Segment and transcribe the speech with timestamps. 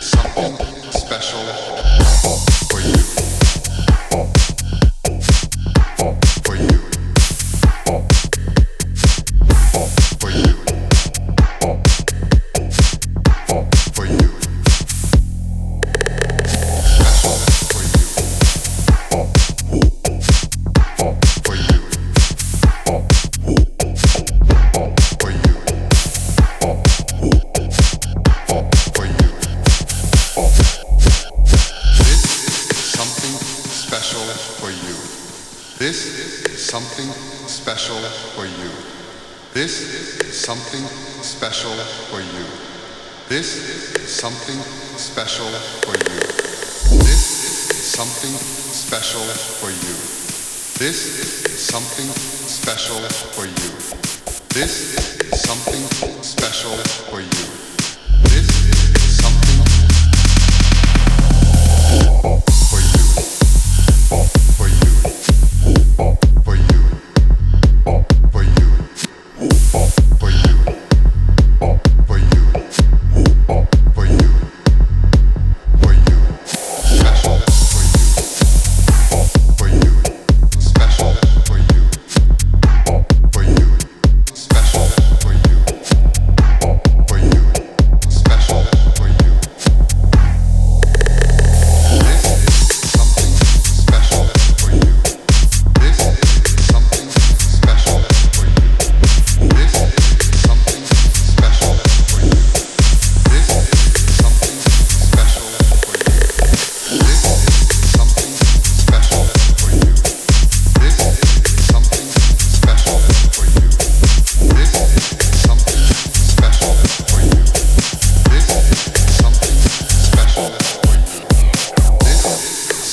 [0.00, 0.56] Something
[0.92, 1.44] special
[2.70, 3.17] for you.
[35.78, 37.06] This is something
[37.46, 37.94] special
[38.34, 38.70] for you.
[39.54, 40.82] This is something
[41.22, 41.70] special
[42.10, 42.46] for you.
[43.28, 43.54] This
[43.94, 44.58] is something
[44.98, 45.46] special
[45.86, 46.18] for you.
[46.98, 49.22] This is something special
[49.60, 49.94] for you.
[50.80, 52.98] This is something special
[53.38, 53.70] for you.
[54.48, 56.76] This is something special
[57.06, 57.57] for you.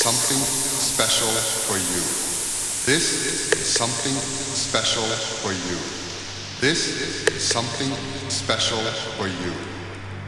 [0.06, 1.34] something special
[1.66, 2.04] for you.
[2.86, 5.02] This is something special
[5.42, 5.78] for you.
[6.62, 7.90] This is something
[8.30, 8.78] special
[9.18, 9.54] for you.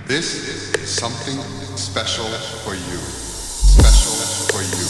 [0.07, 1.37] This is something
[1.77, 2.25] special
[2.65, 2.97] for you.
[3.77, 4.17] Special
[4.49, 4.87] for you.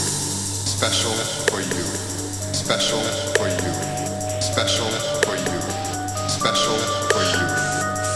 [0.72, 1.12] Special
[1.52, 1.84] for you.
[2.56, 3.04] Special
[3.36, 3.72] for you.
[4.40, 4.88] Special
[5.28, 5.60] for you.
[6.32, 6.80] Special
[7.12, 7.44] for you.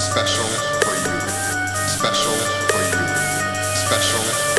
[0.00, 0.48] Special
[0.80, 1.20] for you.
[1.84, 2.32] Special
[2.72, 3.04] for you.
[3.76, 4.51] Special.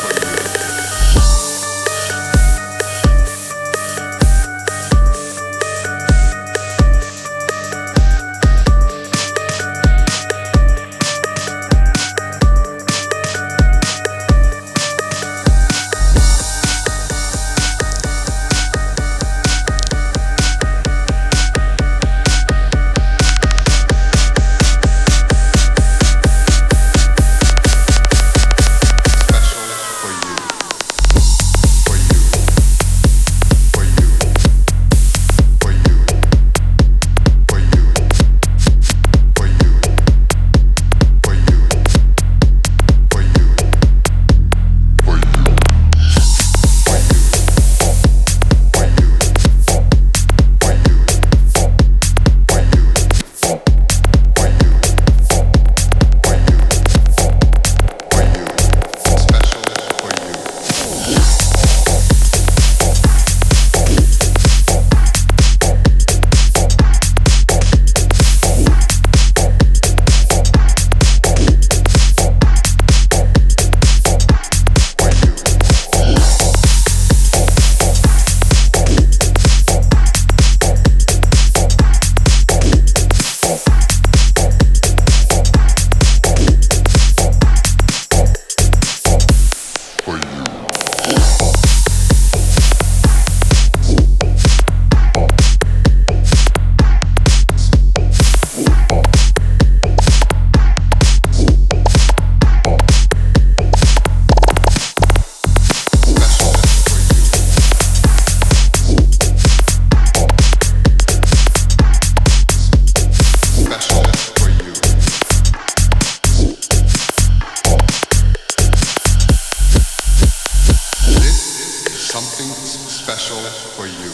[122.14, 123.42] something special
[123.74, 124.12] for you.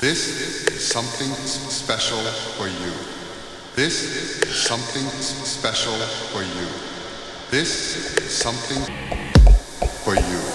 [0.00, 2.18] This is something special
[2.56, 2.92] for you.
[3.76, 5.98] This is something special
[6.32, 6.66] for you.
[7.50, 8.82] This is something
[10.02, 10.49] for you.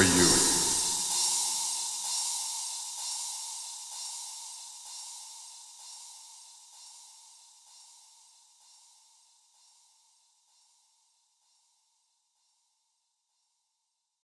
[0.00, 0.39] for you.